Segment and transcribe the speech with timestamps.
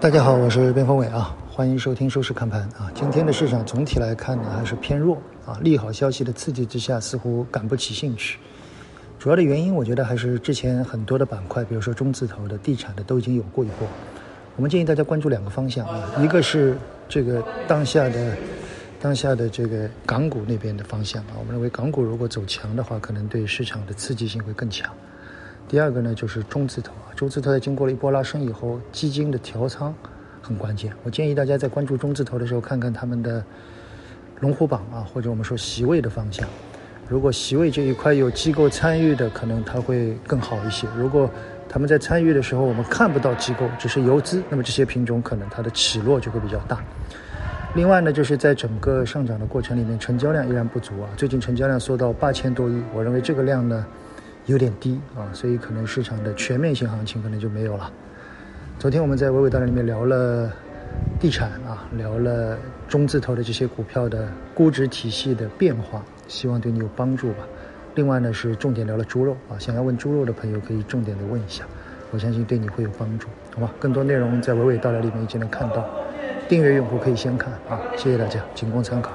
[0.00, 2.88] 大家好，我是边锋伟啊，欢迎收听收视看盘啊。
[2.94, 5.58] 今天的市场总体来看呢，还是偏弱啊。
[5.60, 8.38] 利好消息的刺激之下，似乎赶不起兴趣。
[9.18, 13.88] 主要的原因，我觉得还是之前很多的板块，比如说中字头的、地产的，都已经有过一波。
[14.54, 16.78] 我们建议大家关注两个方向啊，一个是
[17.08, 18.36] 这个当下的
[19.00, 21.34] 当下的这个港股那边的方向啊。
[21.40, 24.88] 我们认为港股如果走强的话，可能对市场的刺激性会更强。
[25.68, 29.94] 第二个呢，就是中字头啊，中字头在经过了一波拉升以后，基金的调仓
[30.40, 30.90] 很关键。
[31.04, 33.44] 我建议大家在关注中字头的时候，看看他们的
[34.40, 36.48] 龙虎榜啊，或者我们说席位的方向。
[37.06, 40.86] 如果席位这一块有机构参与的，可能它会更好一些。
[40.96, 41.28] 如果
[41.68, 46.82] 他们在参与的时候，我们看不到机构，只是游资，那么这些品种可能它的起落就会比较大。
[47.74, 51.08] 另外呢，就是在整个上涨的过程里面，成交量依然不足啊。
[51.14, 53.84] 最近成交量缩到八千多亿，我认为这个量呢。
[54.48, 57.92] 有点低啊，所以可能市场的全面性行情可能就没有了。
[58.78, 60.50] 昨天我们在娓娓道来里面聊了
[61.20, 62.56] 地产啊，聊了
[62.88, 67.46] 中字头的这些股票的估值体系的变化，希望对你有帮助吧。
[67.94, 71.64] 另外呢是重点聊了猪肉啊，想要问猪肉的朋友可以重点的问一下，
[72.10, 73.70] 我相信对你会有帮助，好吧？
[73.78, 75.86] 更多内容在娓娓道来里面已经能看到，
[76.48, 79.12] 订阅用户可以先看啊，谢谢大家，仅供参考。